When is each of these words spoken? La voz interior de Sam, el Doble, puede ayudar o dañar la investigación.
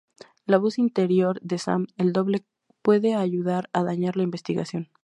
La 0.47 0.57
voz 0.57 0.79
interior 0.79 1.39
de 1.43 1.59
Sam, 1.59 1.85
el 1.95 2.11
Doble, 2.11 2.43
puede 2.81 3.13
ayudar 3.13 3.69
o 3.71 3.83
dañar 3.83 4.17
la 4.17 4.23
investigación. 4.23 4.89